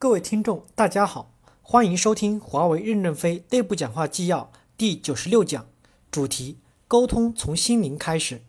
[0.00, 5.66] 各位听众，大家好，欢迎收听华为任正非内部讲话纪要第九十六讲，
[6.08, 8.42] 主题：沟通从心灵开始。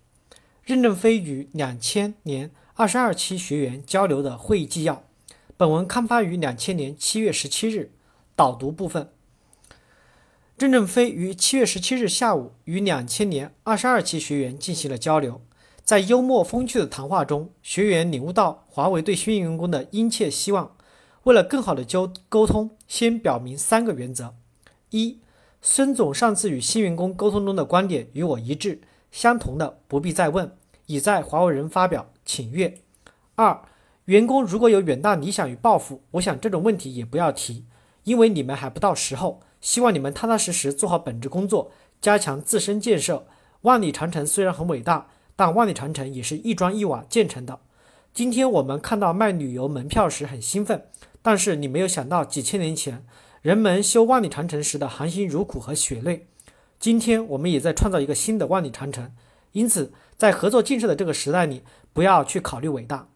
[0.64, 5.02] 任正非与两千年二十二期学员交流的会议纪要。
[5.58, 7.94] 本文刊发于两千年七月十七日。
[8.36, 9.10] 导读部分：
[10.56, 15.42] 任正非于七月十七日下午与两千年二十二期学员进行了交流，
[15.84, 20.76] 在幽默风趣的谈话中，学员领悟到华为对新员工的殷切希望。
[21.24, 24.34] 为了更好的交沟通，先表明三个原则：
[24.92, 25.20] 一，
[25.62, 30.56] 孙总上次与新员工沟通中的观点与我一致，相同的不必再问，
[30.86, 32.80] 已在华为人发表，请阅。
[33.36, 33.62] 二，
[34.06, 37.66] 员工如果有远大理想与抱负，我想这种问题也不要提，
[38.06, 39.42] 因为你们还不到时候。
[39.62, 43.28] 希望你们踏踏实实做好本职工作，加强自身建设。
[43.64, 47.60] 万里长城虽然很伟大，但万里长城也是一砖一瓦建成的。
[48.14, 50.86] 今天我们看到卖旅游门票时很兴奋。
[51.30, 53.06] 但是你没有想到，几千年前
[53.44, 56.26] 人们修万里长城时的含辛茹苦和血泪。
[56.80, 59.14] 今天我们也在创造一个新的万里长城。
[59.52, 61.62] 因此，在合作建设的这个时代里，
[61.94, 63.10] 不要去考虑伟大。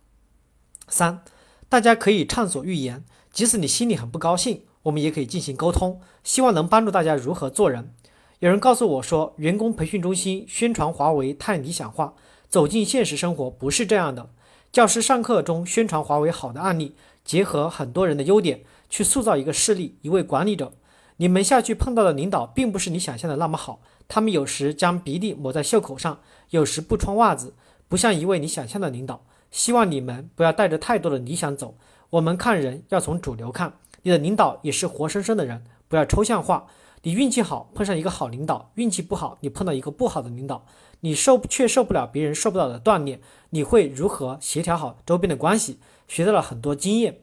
[0.87, 1.23] 三，
[1.67, 7.95] 大家可以畅所欲言，即使你心里很不高兴，我们也可以进行沟通，希望能帮助大家如何做人。
[8.37, 12.13] 有人告诉我说，员工培训中心宣传华为太理想化，
[12.47, 14.29] 走进现实生活不是这样的。
[14.71, 16.95] 教师上课中宣传华为好的案例。
[17.23, 20.73] 结合很多人的优点去塑造一个势力，一位管理者。
[21.17, 23.81] 你们下去碰到的领导，并不是你想象的那么好。
[24.07, 27.53] 他们有时将鼻涕抹在袖口上，有时不穿袜子，
[27.87, 29.23] 不像一位你想象的领导。
[29.51, 31.75] 希望你们不要带着太多的理想走。
[32.09, 36.65] 我们看人要从主流看，你的领导也是活生生的人，不要抽象化。
[37.03, 40.65] 你运气好碰上一个好领导，运气不好你碰到一个不好的领导，
[41.01, 43.19] 你受却受不了别人受不了的锻炼，
[43.51, 45.79] 你会如何协调好周边的关系？
[46.07, 47.19] 学到了很多经验，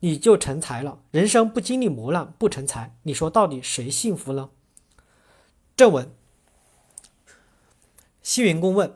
[0.00, 1.00] 你就成才了。
[1.10, 4.50] 人生不经历磨难不成才，你说到底谁幸福呢？
[5.76, 6.10] 正文，
[8.22, 8.94] 新员工问：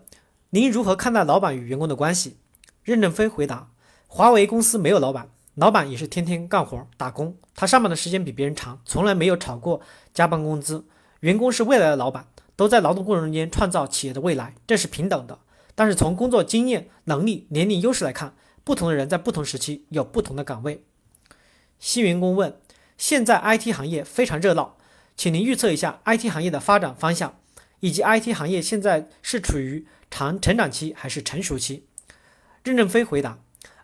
[0.50, 2.38] 您如何看待老板与员工的关系？
[2.82, 3.70] 任正非回答：
[4.06, 9.80] 华为公司没有老板，老板也是天天干活打工，他上班的时间比别人长，从来没有炒过
[10.14, 10.86] 加班工资。
[11.20, 15.38] 员工是未来的老板，都在劳动过程中间创造企业的未来，这是平等的。
[15.74, 18.34] 但是从工作经验、能力、年龄优势来看。
[18.66, 20.84] 不同的人在不同时期有不同的岗位。
[21.78, 22.58] 新员工问：
[22.98, 24.76] 现在 IT 行业非常热闹，
[25.16, 27.38] 请您预测一下 IT 行业的发展方向，
[27.78, 31.84] 以及 IT 行业现在是处于长成长期还是成熟期？
[32.64, 33.38] 任正非回答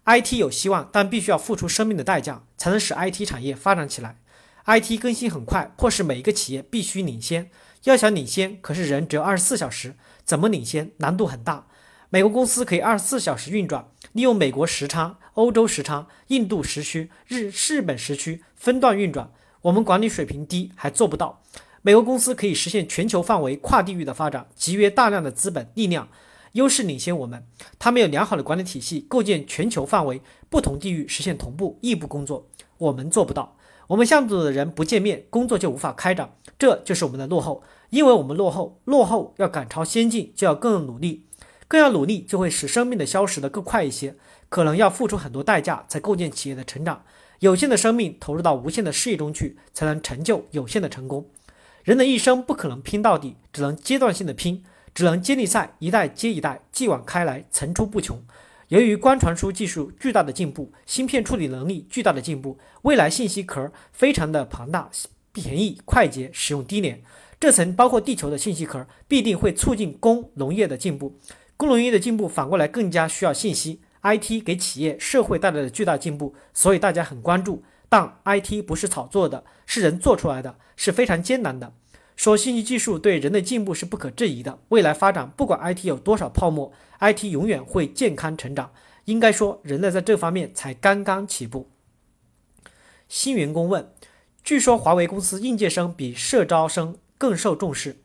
[0.04, 4.18] ：IT 有希望，但必须要付出生命的代价，才能使 IT 产业发展起来。
[4.66, 7.52] IT 更新很快，迫使每一个企业必须领先。
[7.84, 9.94] 要想领先，可是人只有二十四小时，
[10.24, 10.90] 怎么领先？
[10.96, 11.68] 难度很大。
[12.10, 19.30] 美国公司可以二十四小时运转，利用美国时差、欧洲时差、印度时区、日日本时区分段运转。
[19.62, 21.42] 我们管理水平低，还做不到。
[21.82, 26.08] 美国公司可以实现全球范围、跨地域的发展，集约大量的资本力量，
[26.52, 27.46] 优势领先我们。
[27.78, 32.48] 他们有良好的管理体系，构建全球范围、不同地域实现同步异步工作。
[32.78, 33.56] 我们做不到。
[33.88, 37.62] 我们项组的人不见面，工作就无法开展，这就是我们的落后。
[37.90, 41.26] 因为我们落后，落后要赶超先进，就要更努力。
[41.72, 44.14] 更要努力，就会使生命的消失的更快一些，
[44.50, 47.02] 可能要付出很多代价才构建企业的成长。
[47.38, 51.30] 有限的生命投入到无限的事业中去，才能成就有限的成功。
[51.82, 54.62] 人的一生不可能拼到底，只能阶段性的拼，
[54.94, 58.22] 只能接力赛一代接一代，继往开来，层出不穷。
[58.68, 64.90] 由于光传输技术巨大的进步，芯片处理能力巨大的进步，未来信息壳非常的庞大、
[65.32, 67.02] 便宜、快捷、使用低廉，
[67.40, 71.18] 这层包括地球的信息壳必定会促进工农业的进步。
[71.62, 77.62] 工农业的进步反过来更加需要信息，IT 给企业社会带来了巨大进步，所以大家很关注。
[77.88, 81.72] 但 IT 不是炒作的，是人做出来的，是非常艰难的。
[82.16, 88.72] 说信息技术对人的进步是不可质疑的，未来发展不管 IT 有多少泡沫，IT 永远会健康成长。
[89.04, 91.70] 应该说，人类在这方面才刚刚起步。
[93.06, 93.88] 新员工问：
[94.42, 97.98] 据说华为公司应届生比社招生更受重视。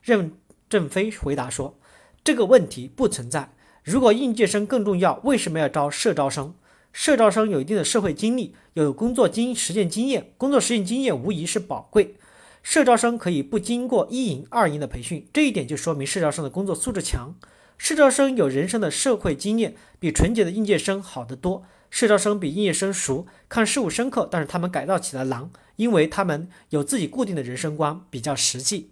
[0.00, 0.38] 任
[0.68, 1.79] 正非回答说。
[2.22, 3.52] 这个问题不存在。
[3.82, 6.54] 如果应届生更重要，为什么要招社招生？
[6.92, 12.16] 社招生有一定的社会经历，有工作经实践经验，工作实践经验无疑是宝贵。
[12.62, 17.34] 社招生可以不经过一营二营的培训，这一点就说明社招生的工作素质强。
[17.78, 21.62] 社招生有人生的社会经验，比纯洁的应届生好得多。
[21.88, 28.90] 社招生比应届生熟，看事物深刻，但是他们改造起来难，因为他们有自己固定的人生观，比较实际。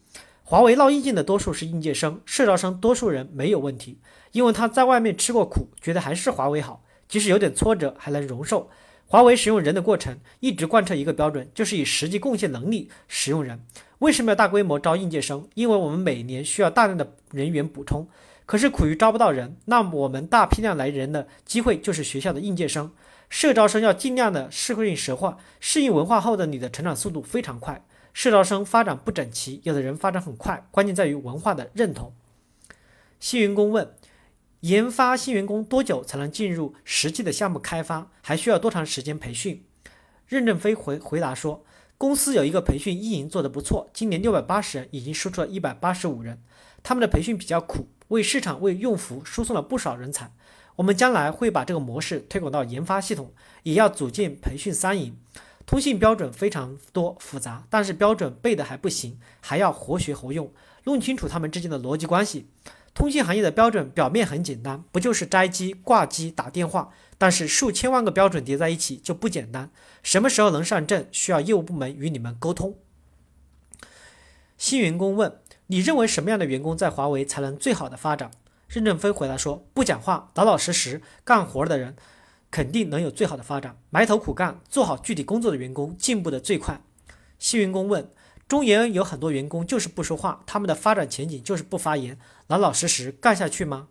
[0.51, 3.99] 华为闹意见的多数是应届生，社招生多数人没有问题，
[4.33, 8.71] 因为他在外面吃过苦，觉得还是华为好，即使有点挫折还能容受。
[9.05, 13.63] 华为使用人的过程一直贯彻一个标准，就是以实际贡献能力使用人。
[13.99, 15.47] 为什么要大规模招应届生？
[15.53, 18.09] 因为我们每年需要大量的人员补充，
[18.47, 22.91] 可是苦于招不到人，那么我们大批量来人的机会就是学校的应届生。
[23.29, 27.85] 社招生要尽量的适应社化，适应文化后的你的成长速度非常快。
[28.19, 32.13] 社招生发展不整齐，有的人发展很快，关键在于文化的认同。
[33.21, 33.95] 新员工问：
[34.63, 38.11] 研发新员工多久才能进入实际的项目开发？
[38.21, 39.65] 还需要多长时间培训？
[40.27, 41.65] 任正非回回答说。
[41.97, 46.43] 公司有一个培训一营做得不错，今年六百八十人已经输出了一百八十五人。
[46.83, 50.33] 他们的培训比较苦，为市场为用服输送了不少人才。
[50.75, 53.33] 我们将来会把这个模式推广到研发系统，
[53.63, 55.17] 也要组建培训三营。
[55.69, 60.51] 通信标准非常多复杂，但是标准背的还不行，还要活学活用，
[60.85, 62.49] 弄清楚他们之间的逻辑关系。
[62.95, 66.95] 通信行业的标准表面很简单，不就是摘机、挂机、打电话？
[67.19, 69.71] 但是数千万个标准叠在一起就不简单。
[70.03, 72.79] 什么时候能上阵，需要业务部门与你们沟通。
[74.57, 75.39] 新员工问
[75.69, 78.31] ：“你认为什么样的员工在华为才能最好的发展？”
[78.69, 81.95] 任正非回答说：“不讲话、老老实实干活的人，
[82.51, 83.79] 肯定能有最好的发展。
[83.91, 86.81] 埋头苦干、做好具体工作的员工，进步的最快。”
[87.39, 88.11] 新员工问
[88.49, 93.89] ：“中研有很多员工就是不说话，他们的发展前景就是不发言，老老实实干下去吗？”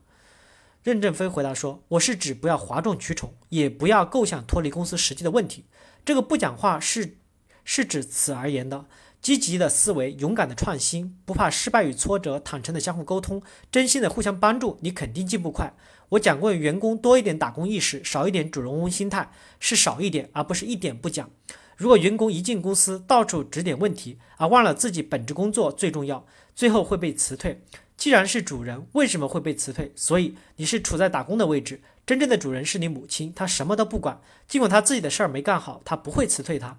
[0.84, 5.66] 任正非回答说：“我是指不要哗众取宠，也不要构想脱离公司实际的问题。
[6.06, 7.18] 这个不讲话是
[7.66, 8.86] 是指此而言的。
[9.20, 15.76] 积极的思维，勇敢的创新，不怕失败与挫折，坦诚的相互沟通，真心的互相帮助，你肯定进步快。
[16.10, 21.30] 我讲过，员工多一点打工意识，少一点主人翁心态，是少一点，而不是一点不讲。
[21.76, 26.26] 如果员工一进公司到处指点问题，而忘了自己本职工作最重要，
[26.56, 27.62] 最后会被辞退。”
[27.98, 29.92] 既然是主人，为什么会被辞退？
[29.96, 36.78] 所以你是处在打工的位置，真正的主人是你母亲，她什么都不管，尽管她自己的事儿没干好，她不会辞退她，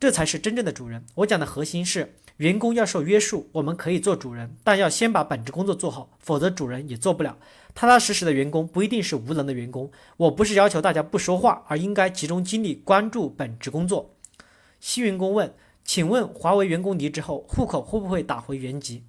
[0.00, 1.04] 这才是真正的主人。
[1.14, 7.38] 我讲的核心是，员工要受约束，我们可以做主人，但要先把本职工作做好，否则主人也做不了。
[7.74, 9.90] 踏踏实实的员工不一定是无能的员工。
[10.16, 14.14] 我不是要求大家不说话，而应该集中精力关注本职工作。
[14.80, 19.04] 新员工问：请问华为员工离职后，户口会不会打回原籍？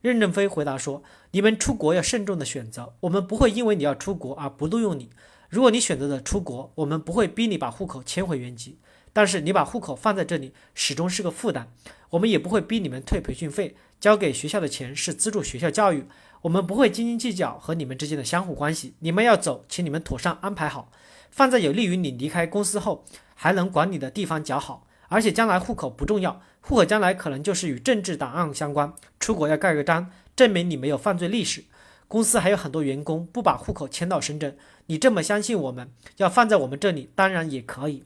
[0.00, 5.10] 任正非回答说：“你们出国要慎重的选择，我们不会因为你要出国而不录用你。
[5.48, 8.78] 如果你选择了出国，我们不会逼你把户口迁回原籍。
[9.12, 11.70] 但是你把户口放在这里，始终是个负担。
[12.10, 16.04] 我们也不会逼你们退培训费，交给学校的钱是资助学校教育。
[16.42, 18.94] 我们不会斤斤计较和你们之间的相互关系。
[19.00, 20.92] 你们要走，请你们妥善安排好，
[21.30, 23.04] 放在有利于你离开公司后
[23.34, 28.90] 还能管理的地方较好。”而且将来户口不重要，户口将来可能就是与政治档案相关。
[29.20, 31.64] 出国要盖个章，证明你没有犯罪历史。
[32.08, 34.56] 公司还有很多员工不把户口迁到深圳，
[34.86, 38.04] 你这么相信我们，要放在我们这里，当然也可以。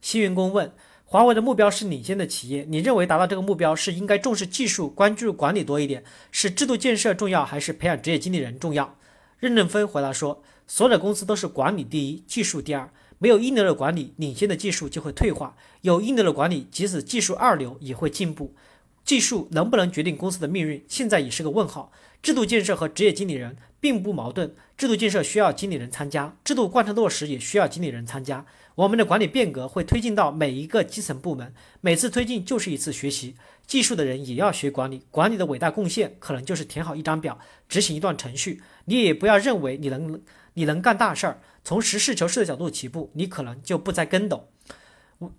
[0.00, 0.72] 新员工问：
[1.08, 8.96] 华为的目标是领先的企业，你认为达到这个目标是应该重视技术，关注管理多一点，是制度建设重要，还是培养职业经理人重要？
[9.38, 12.90] 任正非回答说：所有的公司都是管理第一，技术第二。
[13.18, 18.52] 没有一流的管理，领先的技术就会退化；有一流的管理，即使技术二流也会进步。
[19.04, 21.92] 技术能不能决定公司的命运，现在也是个问号。
[22.20, 28.44] 制度建设和职业经理人并不矛盾，制度建设需要经理人参加，制度贯彻落实也需要经理人参加。
[28.76, 33.34] 我们的管理变革会推进到每一个基层部门，每次推进就是一次学习。
[33.66, 38.62] 技术的人也要学管理，管理的伟大贡献可能就是填好一张表，执行一段程序。
[38.84, 40.22] 你也不要认为你能。
[40.58, 44.48] 你能干大事儿，从实事求是的角度起步，你可能就不栽跟斗。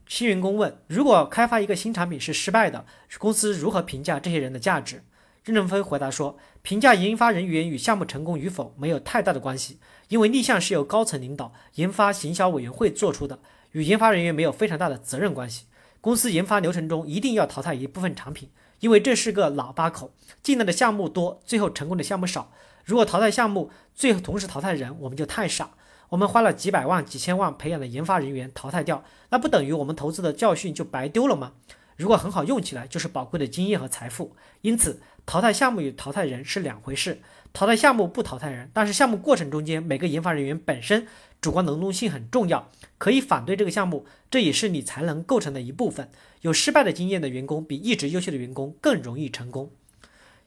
[0.07, 2.85] 新员工问：如果开发一个新产品是失败的，
[3.17, 5.03] 公司如何评价这些人的价值？
[5.47, 13.39] 任正非回答说：评价研发人员与项目成功与否没有太大的关系，因为立项是由高层领导、研发行销委员会做出的，
[13.71, 15.67] 与研发人员没有非常大的责任关系。
[16.01, 18.49] 公司研发流程中一定要淘汰一部分产品，
[18.81, 20.11] 因为这是个老八口，
[20.43, 22.51] 进来的项目多，最后成功的项目少。
[22.83, 25.71] 如果淘汰项目，最后同时淘汰人，我们就太傻。
[26.09, 31.53] 我们花了几百万、几千万培养的研发人员淘汰掉，那不等于我们投资的教训就白丢了吗？
[31.97, 34.35] 如果很好用起来，就是宝贵的经验和财富。
[34.61, 37.19] 因此，淘汰项目与淘汰人是两回事。
[37.51, 41.05] 淘汰项目不淘汰人，但是项目过程中间每个研发人员本身
[41.41, 46.09] 主观能动性很重要，可以反对这个项目，这也是你才能构成的一部分。
[46.41, 49.69] 有失败的经验的员工比一直优秀的员工更容易成功。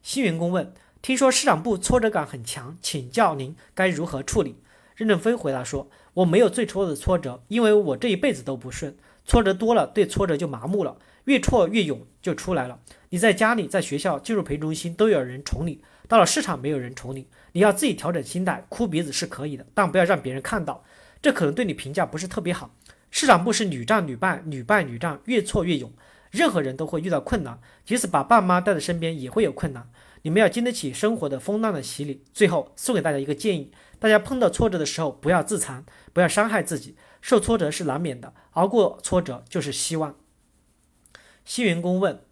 [0.02, 0.72] 新员工问。
[1.02, 4.56] 听说市场部挫折感很强，请教您该如何处理？
[4.96, 8.94] 任正非回答说：“我没有最初的挫折，因为我这一辈子都不顺，
[9.30, 10.96] 挫折多了，对挫折就麻木了，
[11.26, 12.80] 越挫越勇就出来了。
[13.10, 20.82] 你在家里、在学校、进入培训中心都有人宠你，到了市场没有人宠你，你要自己调整心态，哭鼻子是可以的，但不要让别人看到，
[21.22, 22.74] 这可能对你评价不是特别好。
[23.12, 25.92] 市场部是屡战屡败，屡败屡战，越挫越勇。
[26.32, 29.88] 任何人都会遇到困难，即使把爸妈带在身边也会有困难。
[30.22, 32.24] 你们要经得起生活的风浪的洗礼。
[32.32, 33.70] 最后送给大家一个建议：
[34.00, 36.96] 大家碰到挫折的时候，不要自残，不要伤害自己。
[37.20, 40.16] 受挫折是难免的，熬过挫折就是希望。
[41.44, 42.22] 新员工问：“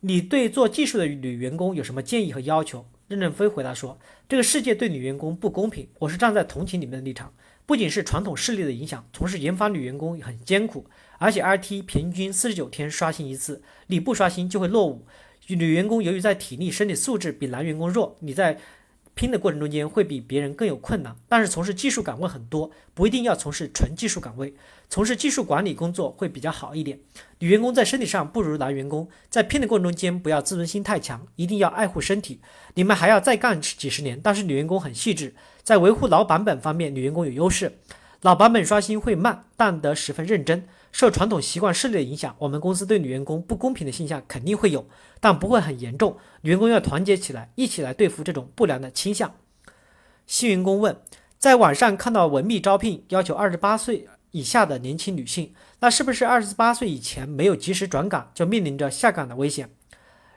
[0.00, 7.32] 你对做技术的女员工有什么建议和要求？”任正非回答说：“这个世界对女员工不公平，我是站在同情你们的立场。
[7.64, 10.86] 不仅是传统势力的影响，从事研发女员工很艰苦，
[11.18, 15.06] 而且 RT 平均四十九天刷新一次，你不刷新就会落伍。
[15.46, 18.58] 女员工由于在体力、身体素质比男员工弱，你在。”
[19.18, 24.54] 拼的过程中间会比别人更有困难，但是从事技术岗位很多，不一定要从事纯技术岗位，
[24.88, 27.00] 从事技术管理工作会比较好一点。
[27.40, 32.40] 女员工在身体上不如男员工，在拼的过程中间不要自尊心太强，一定要爱护身体。
[32.74, 35.34] 你们还要再干几十年，但是女员工很细致，
[35.64, 37.76] 在维护老版本方面，女员工有优势。
[38.22, 40.66] 老版本刷新会慢，但得十分认真。
[40.90, 44.86] 受传统习惯势力的影响，我们公司对女员工不公平的现象肯定会有，
[45.20, 46.16] 但不会很严重。
[46.40, 49.34] 女员工要团结起来，一起来对付这种不良的倾向。
[50.26, 50.96] 新员工问：
[51.38, 59.70] 在网上看到文秘招聘要求二十八岁以下的年轻女性，那是不是二十八岁以前没有及时转岗，就面临着下岗的危险？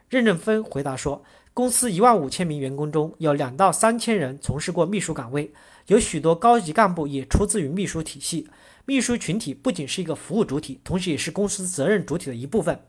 [0.10, 5.51] 任正非回答说：公司一万五千名员工中有两到三千人从事过秘书岗位。
[5.88, 8.48] 有许多高级干部也出自于秘书体系，
[8.86, 12.79] 秘书群体不仅是一个服务主体，同时也是公司责任主体的一部分。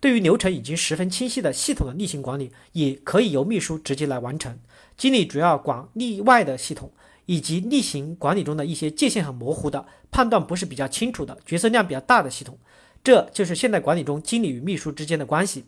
[0.00, 4.58] 对于流程已经十分清晰的系统的例行管理，也可以由秘书直接来完成。
[4.96, 6.90] 经理主要管例外的系统，
[7.26, 12.58] 以及例行管理中的一些界限很模糊的、判断不是比较清楚的、角色量比较大的系统。
[13.04, 15.64] 这就是现代管理中经理与秘书之间的关系。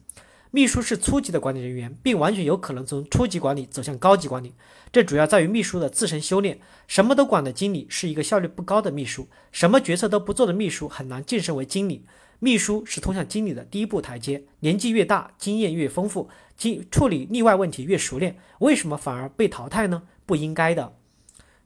[0.51, 4.55] 秘书是初级的管理人员，并完全有可能从初级管理走向高级管理。
[4.91, 6.59] 这主要在于秘书的自身修炼。
[6.87, 12.07] 什么都管的经理是一个效率不高的秘书，什么决策都不做的秘书很难晋升为经理。
[12.39, 14.45] 秘书是通向经理的第一步台阶。
[14.61, 20.05] 年纪越大，经验越丰富，经处理例外问题越熟练，为什么反而被淘汰呢？
[20.25, 20.95] 不应该的。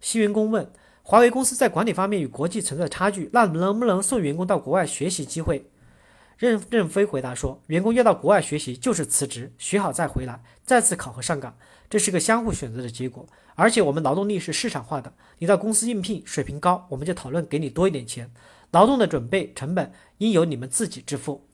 [0.01, 0.69] 新员工问：
[1.05, 5.67] 华为公司在管理方面与国际存在差距，那能不能送员工到国外学习机会？
[6.43, 11.57] 任任飞回答说：“员工要到国外学习，就是辞职，学好再回来，再次考核上岗，
[11.89, 13.25] 这是个相互选择的结果。
[13.55, 18.29] 而且我们劳动力是市场化的，你到公司应聘，水平高，我们就讨论给你多一点钱。
[18.73, 21.47] 劳动的准备成本应由你们自己支付。”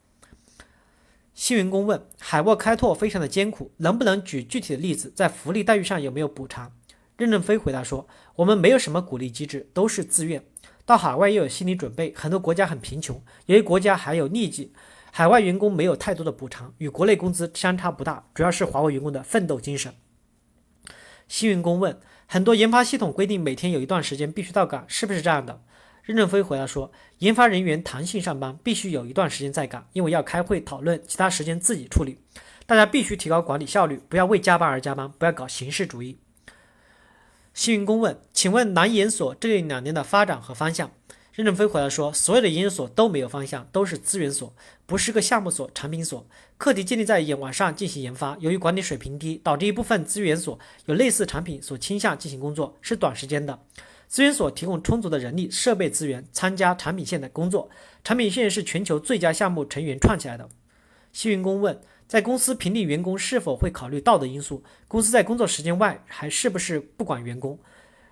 [1.37, 5.13] 新员工问：“海沃开拓非常的艰苦，能不能举具体的例子？
[5.15, 6.73] 在福利待遇上有没有补偿？”
[7.19, 10.43] 任正非回答说：“我们没有什么鼓励机制，都是自愿。”
[10.89, 14.73] 到海外又有心理准备，很多国家很贫穷，有些国家还有痢疾，
[15.13, 19.93] 海外员工没有太多的补偿，与国内工资相差不大，主要是华为员工的奋斗精神。
[21.29, 25.61] 新员工问：很多研发系统规定每天有一段时间必须到岗，是不是这样的？
[26.05, 32.17] 任正非回答说：研发人员弹性上班，必须有一段时间在岗，因为要开会讨论，其他时间自己处理。
[32.65, 36.19] 大家必须提高管理效率，不要为加班而加班，不要搞形式主义。
[37.59, 40.93] 新员工问：“请问南研所这两年的发展和方向？”
[41.35, 44.55] 任正非回答说：“所有的研究所都没有方向，都是资源所，
[44.87, 46.25] 不是个项目所、产品所。
[46.57, 53.59] 课题建立在研网上进行研发，由于管理水平低，导致一部分资源所有类似产品所倾向进行工作，是短时间的。
[54.07, 57.69] 资源所提供充足的人力、设备资源，参加产品线的工作。
[58.05, 60.49] 产品线是全球最佳项目成员创起来的。”
[61.13, 61.81] 新员工问。
[62.09, 64.65] 在公司评定员工是否会考虑道德因素？
[64.89, 67.59] 公司在工作时间外还是不是不管员工？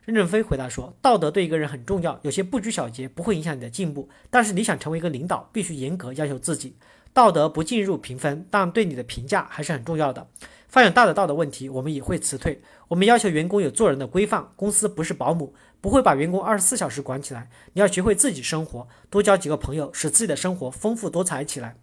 [0.04, 4.10] 任正非回答说：“道德对一个人很重要，有些不拘小节不会影响你的进步。
[4.28, 6.76] 但是你想成为一个领导，必须严格要求自己。
[7.14, 10.28] 道德不进入评分，但对你的评价还是很重要的。
[10.68, 12.60] 犯有大的道德问题，我们也会辞退。
[12.88, 14.46] 我们要求员工有做人的规范。
[14.56, 17.48] 公司不是保姆，不会把员工二十四小时管起来。
[17.72, 21.76] 你要学会自己生活，多交几个朋友，使自己的生活丰富多彩起来。”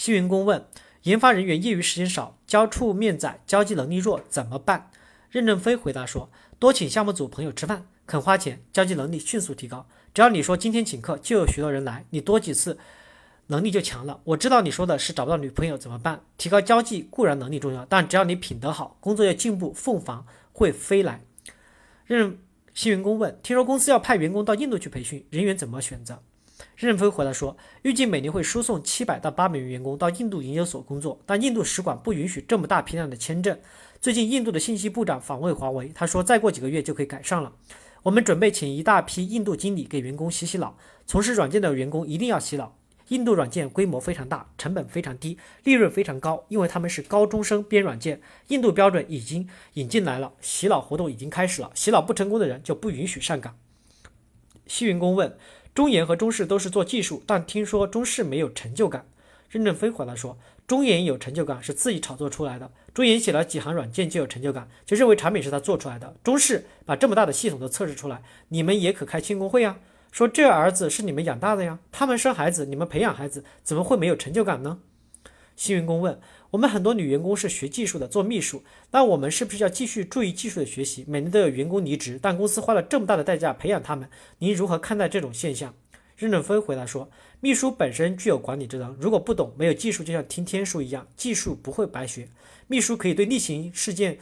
[0.00, 0.64] 新员工问：
[1.02, 4.90] 研发人员业余时间少，交触面窄，交际能力弱，怎么办？
[5.28, 9.86] 任正非回答说：多请项目组朋友吃饭，肯花钱，交际能力迅速提高。
[10.14, 12.78] 只要你说今天请客，就有许多人来，你多几次，
[13.48, 14.22] 能力就强了。
[14.24, 16.22] 我知道你说的是找不到女朋友怎么办？
[16.38, 21.20] 提高交际固然能力重要，但只要你品德好，工作要进步，凤凰会飞来。
[22.06, 22.38] 任
[22.72, 26.22] 新员工问：听说公司要派员工到印度去培训，人员怎么选择？
[26.86, 33.58] 任飞回答说，预计每年会输送七百到八百名员工到印度研究所工作，但印度使馆不允许这么大批量的签证。
[34.00, 37.52] 最近，印度的信息部长访问华为，他说再过几个月就可以改善了。
[38.04, 40.74] 我们准备请一大批印度经理给员工洗洗脑，
[41.06, 42.74] 从事软件的员工一定要洗脑。
[43.08, 48.22] 印度软件规模非常大，成本非常低，利润非常高，因为他们是高中生编软件。
[48.48, 53.54] 印度标准已经引进来了，洗脑活动已经开始了，洗脑不成功的人就不允许上岗。
[54.66, 55.36] 新员工问。
[55.74, 59.06] 中研和中视都是做技术，但听说中视没有成就感。
[59.48, 62.70] 任正非回答说：“中研有成就感是自己炒作出来的。
[62.94, 66.14] 中研写了几行软件就有成就感，就认为产品是他做出来的。
[66.22, 69.78] 中视把这么大的系统都测试出来，你们也可开庆功会啊！
[70.12, 74.78] 说这儿子是你们养大的呀，他们生孩子，你们培养孩子，怎么会没有成就感呢？”
[75.56, 81.04] 新员工问：“我们很多女员工是学技术的，做秘书，那我们是不是要继续注意技术的学习？
[81.06, 85.72] 每年都有员工离职，但公司花了这么大的代价培养他们，您如何看待这种现象？”
[86.18, 87.08] 任正非回答说
[87.40, 92.28] ：“秘书本身具有管理职能，如果不懂，没有技术，就像听天书一样，技术不会白学。
[92.66, 94.18] 秘书可以对例行事件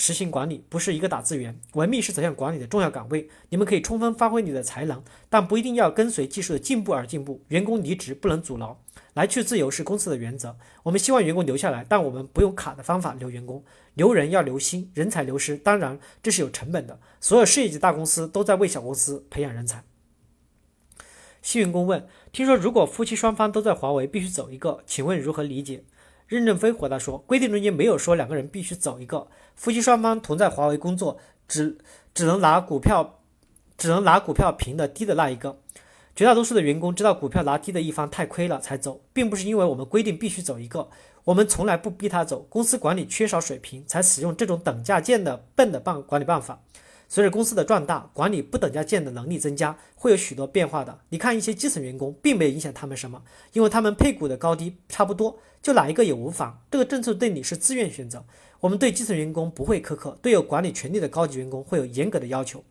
[0.00, 1.60] 实行管理，不是一个打字员。
[1.74, 7.44] 文秘是走向管理的重要岗位，你们可以充分发挥你的才能，但不一定要跟随技术的进步而进步。
[7.48, 8.80] 员工离职不能阻挠，
[9.12, 10.56] 来去自由是公司的原则。
[10.84, 13.62] 我们希望员工留下来，但我们不用卡的方法留员工。
[13.92, 16.98] 留人要留心，人才流失，当然这是有成本的。
[17.20, 19.84] 所有事业级大公司都在为小公司培养人才。”
[21.42, 25.84] 新员工问：“听说如果夫妻双方都在华为，必须走一个，请问如何理解？”
[26.30, 31.18] 任正非回答说：“规定中间没有说两个人必须走一个，夫妻双方同在华为工作，
[31.48, 31.76] 只
[32.14, 33.18] 只能拿股票，
[33.76, 35.58] 只能拿股票评的低的那一个。
[36.14, 40.88] 绝大多数的员工知道股票拿低的一方太亏了才走，并不是因为我们规定必须走一个，
[41.24, 42.46] 我们从来不逼他走。
[42.48, 46.62] 公司管理缺少水平，才使用这种等价件的笨的办管理办法。”
[47.12, 51.00] 随着公司的壮大，管理不等价件的能力增加，会有许多变化的。
[51.08, 56.62] 你看一些基层员工，并没有影响他们什么，因为他们配股的高低差不多，就哪一个也无妨。
[56.70, 58.24] 这个政策对你是自愿选择。
[58.60, 62.62] 我们对基层员工不会苛刻，对有管理权力的高级员工会有严格的要求。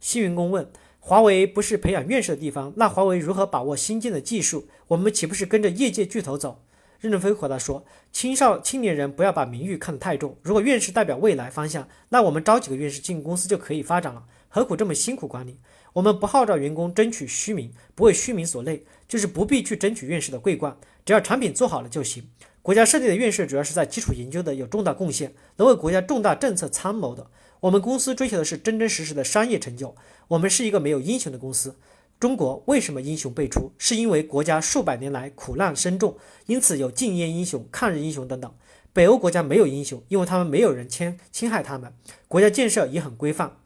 [0.00, 0.66] 新员工问：
[0.98, 4.68] 华为不是培养院士的地方，那华为如何把握新进的技术？
[4.88, 6.62] 我们岂不是跟着业界巨头走？
[7.02, 10.36] 任正非回答说：“青少青年人不要把名誉看得太重。
[10.40, 15.58] 如果院士代表未来方向，那我们招几个院士进公司就可以发展了，何苦这么辛苦管理？
[15.94, 22.30] 我们不号召员工争取虚名，不为虚名所累，就是不必去争取院士的桂冠，只要产品做好了就行。
[22.62, 27.26] 国家设立的院士主要是在基础研究的有重大贡献，能为国家重大政策参谋的。
[27.58, 29.96] 我们公司追求的是真真实实的商业成就。
[30.28, 31.74] 我们是一个没有英雄的公司。”
[32.22, 33.72] 中国为什么英雄辈出？
[33.78, 38.54] 是因为国家数百年来苦难深重，因此有禁烟英雄、抗日英雄等等。
[38.92, 41.92] 北欧国家没有英雄，因为他们没有人侵侵害他们，
[42.28, 43.56] 国家建设也很规范。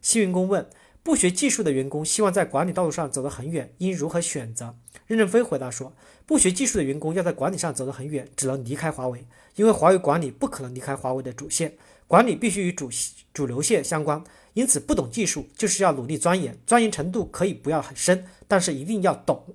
[0.00, 0.64] 新员工问：
[1.02, 4.76] 不学技术的员工希望在管理道路上走得很远，应如何选择？
[5.08, 5.92] 任正非回答说：
[6.24, 12.88] 不学技术的员工要在管理上走得很远，只能离开华为，因为华为管理不可能离开华为的主线，管理必须与主
[13.34, 14.22] 主流线相关。
[14.58, 19.54] 因此，不懂技术就是要努力钻研，钻研程度可以不要很深，但是一定要懂。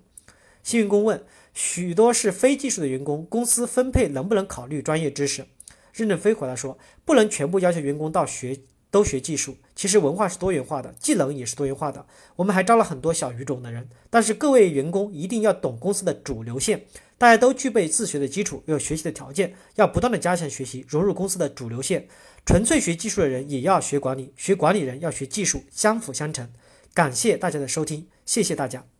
[0.64, 1.22] 新员工问：
[1.54, 5.46] 许多是非技术的员工，公司分配能不能考虑专业知识？
[5.92, 8.58] 任正非回答说：不能全部要求员工到学
[8.94, 9.58] 都学技术。
[9.76, 12.06] 其实文化是多元化的，技能也是多元化的。
[12.36, 16.86] 我们还招了很多小语种的人，但是各位员工一定要懂公司的主流线。
[17.18, 22.08] 大家都具备自学的基础，有学习的条件，要不断的加强学习，融入公司的主流线。
[22.46, 26.48] 纯粹学技术的人也要学管理，学管理人要学技术，相辅相成。
[26.94, 28.93] 感谢大家的收听，谢谢大家。